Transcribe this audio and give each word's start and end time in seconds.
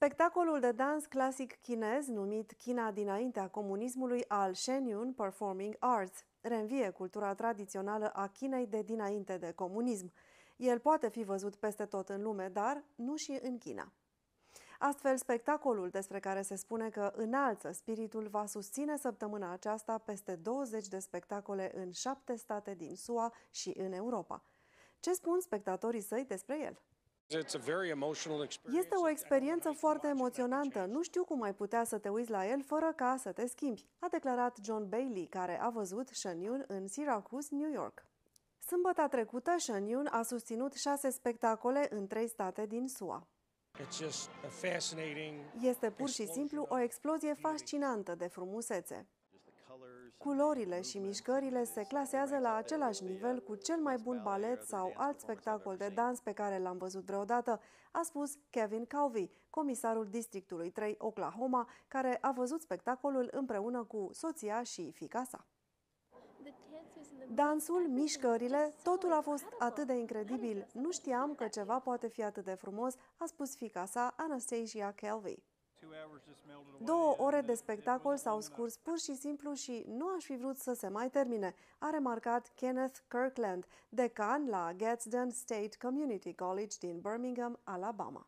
Spectacolul 0.00 0.60
de 0.60 0.72
dans 0.72 1.06
clasic 1.06 1.60
chinez, 1.60 2.06
numit 2.06 2.52
China 2.52 2.90
dinaintea 2.90 3.48
comunismului 3.48 4.24
al 4.28 4.54
Shenyun 4.54 5.12
Performing 5.12 5.76
Arts, 5.78 6.24
reînvie 6.40 6.90
cultura 6.90 7.34
tradițională 7.34 8.10
a 8.14 8.26
Chinei 8.26 8.66
de 8.66 8.82
dinainte 8.82 9.38
de 9.38 9.52
comunism. 9.52 10.12
El 10.56 10.78
poate 10.78 11.08
fi 11.08 11.22
văzut 11.22 11.56
peste 11.56 11.86
tot 11.86 12.08
în 12.08 12.22
lume, 12.22 12.48
dar 12.48 12.84
nu 12.94 13.16
și 13.16 13.38
în 13.42 13.58
China. 13.58 13.92
Astfel, 14.78 15.16
spectacolul 15.16 15.88
despre 15.88 16.20
care 16.20 16.42
se 16.42 16.56
spune 16.56 16.88
că 16.88 17.12
înalță 17.14 17.72
spiritul 17.72 18.28
va 18.28 18.46
susține 18.46 18.96
săptămâna 18.96 19.52
aceasta 19.52 19.98
peste 19.98 20.36
20 20.36 20.88
de 20.88 20.98
spectacole 20.98 21.70
în 21.74 21.90
șapte 21.90 22.36
state 22.36 22.74
din 22.74 22.96
SUA 22.96 23.32
și 23.50 23.74
în 23.76 23.92
Europa. 23.92 24.44
Ce 25.00 25.12
spun 25.12 25.40
spectatorii 25.40 26.00
săi 26.00 26.24
despre 26.24 26.60
el? 26.60 26.82
Este 28.72 28.94
o 29.02 29.08
experiență 29.08 29.70
foarte 29.70 30.06
emoționantă. 30.06 30.84
Nu 30.84 31.02
știu 31.02 31.24
cum 31.24 31.42
ai 31.42 31.54
putea 31.54 31.84
să 31.84 31.98
te 31.98 32.08
uiți 32.08 32.30
la 32.30 32.46
el 32.46 32.62
fără 32.62 32.92
ca 32.96 33.16
să 33.18 33.32
te 33.32 33.46
schimbi, 33.46 33.86
a 33.98 34.08
declarat 34.08 34.56
John 34.62 34.88
Bailey, 34.88 35.26
care 35.26 35.60
a 35.60 35.68
văzut 35.68 36.08
Shenyun 36.08 36.64
în 36.68 36.88
Syracuse, 36.88 37.48
New 37.50 37.70
York. 37.70 38.04
Sâmbătă 38.66 39.06
trecută, 39.10 39.54
Shenyun 39.58 40.06
a 40.10 40.22
susținut 40.22 40.72
șase 40.72 41.10
spectacole 41.10 41.86
în 41.90 42.06
trei 42.06 42.28
state 42.28 42.66
din 42.66 42.88
SUA. 42.88 43.26
Este 45.60 45.90
pur 45.90 46.08
și 46.08 46.26
simplu 46.26 46.66
o 46.68 46.78
explozie 46.78 47.34
fascinantă 47.34 48.14
de 48.14 48.26
frumusețe. 48.26 49.06
Culorile 50.16 50.80
și 50.80 50.98
mișcările 50.98 51.64
se 51.64 51.82
clasează 51.82 52.38
la 52.38 52.54
același 52.54 53.04
nivel 53.04 53.42
cu 53.42 53.54
cel 53.54 53.76
mai 53.76 53.96
bun 53.96 54.20
balet 54.24 54.62
sau 54.62 54.92
alt 54.96 55.20
spectacol 55.20 55.76
de 55.76 55.88
dans 55.94 56.20
pe 56.20 56.32
care 56.32 56.58
l-am 56.58 56.78
văzut 56.78 57.04
vreodată, 57.04 57.60
a 57.92 58.02
spus 58.02 58.38
Kevin 58.50 58.86
Calvi, 58.86 59.30
comisarul 59.50 60.06
districtului 60.06 60.70
3 60.70 60.94
Oklahoma, 60.98 61.68
care 61.88 62.18
a 62.20 62.32
văzut 62.32 62.60
spectacolul 62.60 63.28
împreună 63.30 63.84
cu 63.84 64.08
soția 64.12 64.62
și 64.62 64.92
fica 64.92 65.24
sa. 65.24 65.46
Dansul, 67.34 67.88
mișcările, 67.88 68.74
totul 68.82 69.12
a 69.12 69.20
fost 69.20 69.44
atât 69.58 69.86
de 69.86 69.94
incredibil. 69.94 70.66
Nu 70.72 70.90
știam 70.90 71.34
că 71.34 71.48
ceva 71.48 71.78
poate 71.78 72.08
fi 72.08 72.22
atât 72.22 72.44
de 72.44 72.54
frumos, 72.54 72.94
a 73.16 73.26
spus 73.26 73.56
fica 73.56 73.84
sa, 73.84 74.14
Anastasia 74.16 74.92
Kelvy. 74.92 75.42
Două 76.78 77.14
ore 77.18 77.40
de 77.40 77.54
spectacol 77.54 78.16
s-au 78.16 78.40
scurs 78.40 78.76
pur 78.76 78.98
și 78.98 79.14
simplu 79.14 79.52
și 79.52 79.84
nu 79.88 80.08
aș 80.16 80.24
fi 80.24 80.36
vrut 80.36 80.56
să 80.56 80.72
se 80.72 80.88
mai 80.88 81.10
termine, 81.10 81.54
a 81.78 81.90
remarcat 81.90 82.52
Kenneth 82.54 82.98
Kirkland, 83.08 83.66
decan 83.88 84.48
la 84.48 84.72
Gadsden 84.76 85.30
State 85.30 85.76
Community 85.82 86.34
College 86.34 86.76
din 86.80 87.00
Birmingham, 87.00 87.58
Alabama. 87.64 88.26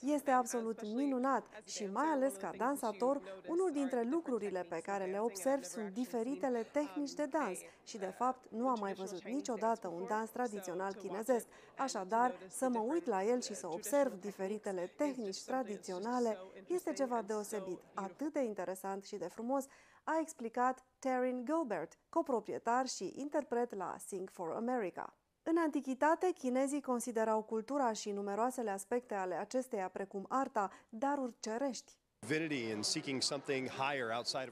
Este 0.00 0.30
absolut 0.30 0.82
minunat 0.94 1.44
și 1.64 1.86
mai 1.86 2.06
ales 2.06 2.34
ca 2.36 2.50
dansator, 2.56 3.20
unul 3.48 3.70
dintre 3.72 4.02
lucrurile 4.02 4.66
pe 4.68 4.80
care 4.80 5.04
le 5.04 5.18
observ 5.18 5.62
sunt 5.62 5.92
diferitele 5.92 6.62
tehnici 6.62 7.12
de 7.12 7.24
dans 7.24 7.58
și 7.84 7.98
de 7.98 8.14
fapt 8.16 8.50
nu 8.50 8.68
am 8.68 8.76
mai 8.80 8.92
văzut 8.92 9.24
niciodată 9.24 9.88
un 9.88 10.06
dans 10.08 10.30
tradițional 10.30 10.94
chinezesc. 10.94 11.46
Așadar, 11.76 12.38
să 12.48 12.68
mă 12.68 12.78
uit 12.78 13.06
la 13.06 13.24
el 13.24 13.40
și 13.40 13.54
să 13.54 13.68
observ 13.68 14.20
diferitele 14.20 14.92
tehnici 14.96 15.44
tradiționale 15.44 16.38
este 16.66 16.92
ceva 16.92 17.22
deosebit, 17.22 17.80
atât 17.94 18.32
de 18.32 18.42
interesant 18.42 19.04
și 19.04 19.16
de 19.16 19.28
frumos, 19.28 19.66
a 20.04 20.18
explicat 20.20 20.84
Taryn 20.98 21.44
Gilbert, 21.44 21.98
coproprietar 22.08 22.86
și 22.86 23.12
interpret 23.16 23.74
la 23.74 23.96
Sing 23.98 24.30
for 24.30 24.52
America. 24.54 25.14
În 25.48 25.56
antichitate, 25.56 26.32
chinezii 26.38 26.80
considerau 26.80 27.42
cultura 27.42 27.92
și 27.92 28.10
numeroasele 28.10 28.70
aspecte 28.70 29.14
ale 29.14 29.34
acesteia, 29.34 29.88
precum 29.88 30.26
arta, 30.28 30.70
daruri 30.88 31.34
cerești. 31.40 31.92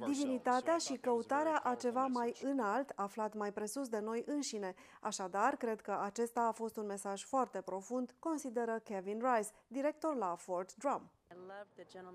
Divinitatea 0.06 0.76
și 0.76 0.96
căutarea 0.96 1.60
a 1.62 1.74
ceva 1.74 2.06
mai 2.06 2.34
înalt, 2.42 2.92
aflat 2.94 3.34
mai 3.34 3.52
presus 3.52 3.88
de 3.88 3.98
noi 3.98 4.22
înșine. 4.26 4.74
Așadar, 5.00 5.56
cred 5.56 5.80
că 5.80 5.98
acesta 6.02 6.40
a 6.40 6.52
fost 6.52 6.76
un 6.76 6.86
mesaj 6.86 7.24
foarte 7.24 7.60
profund, 7.60 8.14
consideră 8.18 8.80
Kevin 8.84 9.18
Rice, 9.18 9.50
director 9.66 10.16
la 10.16 10.34
Fort 10.38 10.74
Drum. 10.74 11.10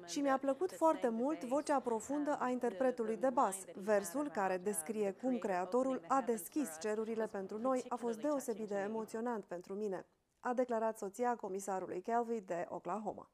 Și 0.05 0.21
mi-a 0.21 0.37
plăcut 0.37 0.71
foarte 0.71 1.09
mult 1.09 1.43
vocea 1.43 1.79
profundă 1.79 2.37
a 2.39 2.49
interpretului 2.49 3.17
de 3.17 3.29
bas. 3.29 3.55
Versul 3.75 4.29
care 4.29 4.57
descrie 4.57 5.11
cum 5.11 5.37
creatorul 5.37 6.01
a 6.07 6.21
deschis 6.21 6.69
cerurile 6.79 7.27
pentru 7.27 7.57
noi 7.57 7.85
a 7.87 7.95
fost 7.95 8.19
deosebit 8.19 8.67
de 8.67 8.75
emoționant 8.75 9.43
pentru 9.43 9.73
mine 9.73 10.05
a 10.39 10.53
declarat 10.53 10.97
soția 10.97 11.35
comisarului 11.35 12.01
Kelvy 12.01 12.41
de 12.41 12.65
Oklahoma. 12.69 13.29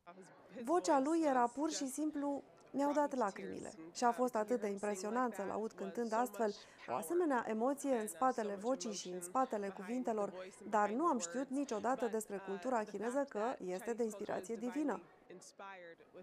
Vocea 0.64 1.00
lui 1.00 1.22
era 1.26 1.48
pur 1.48 1.72
și 1.72 1.88
simplu 1.88 2.44
mi-au 2.72 2.94
dat 2.94 3.16
lacrimile 3.16 3.74
și 3.94 4.04
a 4.04 4.12
fost 4.12 4.36
atât 4.36 4.60
de 4.60 4.68
impresionant 4.68 5.34
să-l 5.34 5.50
aud 5.50 5.72
cântând 5.72 6.14
astfel 6.14 6.54
o 6.88 6.94
asemenea 6.94 7.46
emoție 7.48 7.96
în 7.96 8.08
spatele 8.08 8.56
vocii 8.56 8.94
și 8.94 9.10
în 9.10 9.22
spatele 9.22 9.70
cuvintelor, 9.70 10.34
dar 10.70 10.90
nu 10.90 11.06
am 11.06 11.20
știut 11.20 11.50
niciodată 11.50 12.08
despre 12.08 12.38
cultura 12.38 12.84
chineză 12.84 13.26
că 13.30 13.56
este 13.66 13.94
de 13.94 14.04
inspirație 14.04 14.56
divină. 14.56 15.02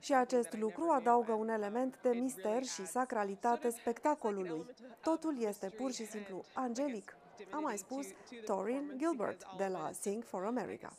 Și 0.00 0.14
acest 0.14 0.56
lucru 0.56 0.88
adaugă 0.88 1.32
un 1.32 1.48
element 1.48 2.00
de 2.02 2.08
mister 2.08 2.62
și 2.62 2.86
sacralitate 2.86 3.70
spectacolului. 3.70 4.66
Totul 5.02 5.42
este 5.42 5.68
pur 5.68 5.92
și 5.92 6.06
simplu 6.06 6.44
angelic, 6.54 7.16
a 7.50 7.58
mai 7.58 7.78
spus 7.78 8.06
Torin 8.44 8.94
Gilbert 8.96 9.46
de 9.56 9.66
la 9.66 9.90
Sing 9.92 10.24
for 10.24 10.44
America. 10.44 10.92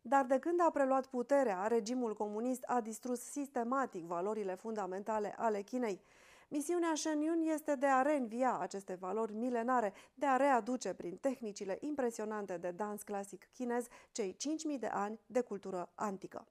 Dar 0.00 0.24
de 0.24 0.38
când 0.38 0.60
a 0.60 0.70
preluat 0.70 1.06
puterea, 1.06 1.66
regimul 1.66 2.14
comunist 2.14 2.62
a 2.66 2.80
distrus 2.80 3.20
sistematic 3.20 4.04
valorile 4.04 4.54
fundamentale 4.54 5.34
ale 5.36 5.62
Chinei. 5.62 6.02
Misiunea 6.50 6.94
Shenyun 6.94 7.40
este 7.40 7.74
de 7.74 7.86
a 7.86 8.02
reînvia 8.02 8.58
aceste 8.58 8.94
valori 8.94 9.32
milenare, 9.32 9.92
de 10.14 10.26
a 10.26 10.36
readuce 10.36 10.94
prin 10.94 11.16
tehnicile 11.16 11.78
impresionante 11.80 12.56
de 12.56 12.70
dans 12.70 13.02
clasic 13.02 13.48
chinez 13.52 13.86
cei 14.12 14.36
5.000 14.72 14.78
de 14.78 14.86
ani 14.86 15.20
de 15.26 15.40
cultură 15.40 15.92
antică. 15.94 16.46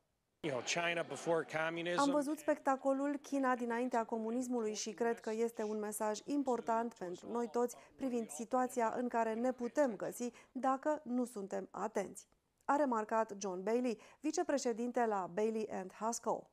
Am 1.97 2.11
văzut 2.11 2.39
spectacolul 2.39 3.17
China 3.17 3.55
dinaintea 3.55 4.05
comunismului 4.05 4.73
și 4.73 4.91
cred 4.91 5.19
că 5.19 5.31
este 5.31 5.63
un 5.63 5.79
mesaj 5.79 6.19
important 6.25 6.93
pentru 6.93 7.31
noi 7.31 7.49
toți 7.49 7.75
privind 7.95 8.29
situația 8.29 8.93
în 8.97 9.07
care 9.07 9.33
ne 9.33 9.51
putem 9.51 9.95
găsi 9.95 10.31
dacă 10.51 11.01
nu 11.03 11.25
suntem 11.25 11.67
atenți 11.71 12.27
a 12.67 12.75
remarcat 12.75 13.35
John 13.39 13.63
Bailey, 13.63 13.99
vicepreședinte 14.19 15.05
la 15.05 15.29
Bailey 15.33 15.67
and 15.71 15.93
Haskell. 15.93 16.49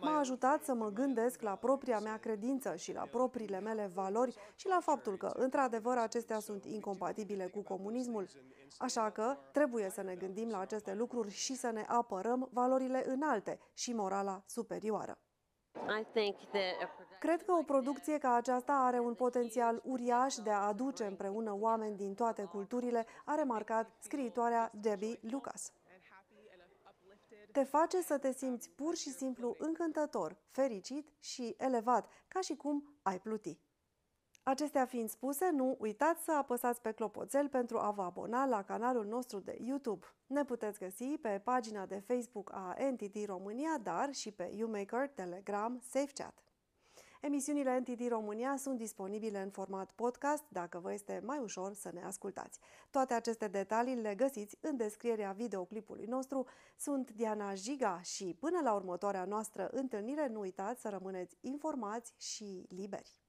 M-a 0.00 0.18
ajutat 0.18 0.64
să 0.64 0.74
mă 0.74 0.88
gândesc 0.88 1.40
la 1.40 1.54
propria 1.54 1.98
mea 1.98 2.16
credință 2.16 2.76
și 2.76 2.92
la 2.92 3.02
propriile 3.10 3.60
mele 3.60 3.90
valori 3.94 4.34
și 4.56 4.66
la 4.66 4.78
faptul 4.80 5.16
că, 5.16 5.32
într-adevăr, 5.34 5.96
acestea 5.96 6.38
sunt 6.38 6.64
incompatibile 6.64 7.46
cu 7.46 7.62
comunismul. 7.62 8.28
Așa 8.78 9.10
că 9.10 9.36
trebuie 9.52 9.90
să 9.90 10.02
ne 10.02 10.14
gândim 10.14 10.48
la 10.50 10.58
aceste 10.58 10.94
lucruri 10.94 11.30
și 11.30 11.54
să 11.54 11.70
ne 11.70 11.84
apărăm 11.88 12.48
valorile 12.52 13.02
înalte 13.06 13.58
și 13.74 13.92
morala 13.92 14.42
superioară. 14.46 15.18
Cred 17.20 17.42
că 17.42 17.52
o 17.52 17.62
producție 17.62 18.18
ca 18.18 18.34
aceasta 18.34 18.72
are 18.72 18.98
un 18.98 19.14
potențial 19.14 19.80
uriaș 19.84 20.34
de 20.34 20.50
a 20.50 20.66
aduce 20.66 21.04
împreună 21.04 21.56
oameni 21.58 21.96
din 21.96 22.14
toate 22.14 22.44
culturile, 22.44 23.06
a 23.24 23.34
remarcat 23.34 23.90
scriitoarea 23.98 24.70
Debbie 24.80 25.18
Lucas. 25.20 25.72
Te 27.52 27.62
face 27.62 28.02
să 28.02 28.18
te 28.18 28.32
simți 28.32 28.70
pur 28.70 28.94
și 28.94 29.10
simplu 29.10 29.54
încântător, 29.58 30.36
fericit 30.46 31.08
și 31.20 31.54
elevat, 31.58 32.08
ca 32.28 32.40
și 32.40 32.54
cum 32.54 32.98
ai 33.02 33.20
pluti. 33.20 33.58
Acestea 34.42 34.84
fiind 34.84 35.08
spuse, 35.08 35.50
nu 35.50 35.76
uitați 35.78 36.24
să 36.24 36.32
apăsați 36.32 36.80
pe 36.80 36.92
clopoțel 36.92 37.48
pentru 37.48 37.78
a 37.78 37.90
vă 37.90 38.02
abona 38.02 38.46
la 38.46 38.62
canalul 38.62 39.04
nostru 39.04 39.38
de 39.38 39.58
YouTube. 39.60 40.06
Ne 40.26 40.44
puteți 40.44 40.78
găsi 40.78 41.04
pe 41.04 41.40
pagina 41.44 41.86
de 41.86 42.02
Facebook 42.06 42.52
a 42.52 42.76
NTD 42.90 43.24
România, 43.26 43.78
dar 43.82 44.12
și 44.12 44.32
pe 44.32 44.50
YouMaker, 44.54 45.08
Telegram, 45.08 45.80
SafeChat. 45.90 46.42
Emisiunile 47.24 47.78
NTD 47.78 48.08
România 48.08 48.56
sunt 48.56 48.78
disponibile 48.78 49.42
în 49.42 49.50
format 49.50 49.90
podcast 49.94 50.44
dacă 50.48 50.78
vă 50.78 50.92
este 50.92 51.22
mai 51.24 51.38
ușor 51.38 51.74
să 51.74 51.90
ne 51.92 52.02
ascultați. 52.04 52.58
Toate 52.90 53.14
aceste 53.14 53.48
detalii 53.48 53.94
le 53.94 54.14
găsiți 54.14 54.58
în 54.60 54.76
descrierea 54.76 55.32
videoclipului 55.32 56.04
nostru. 56.04 56.46
Sunt 56.76 57.10
Diana 57.10 57.54
Giga 57.54 58.00
și 58.02 58.36
până 58.40 58.60
la 58.62 58.72
următoarea 58.72 59.24
noastră 59.24 59.68
întâlnire 59.72 60.28
nu 60.28 60.40
uitați 60.40 60.80
să 60.80 60.88
rămâneți 60.88 61.36
informați 61.40 62.14
și 62.18 62.66
liberi. 62.68 62.90
Thank 62.98 63.06
you. 63.06 63.21